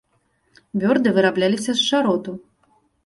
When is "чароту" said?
1.91-2.31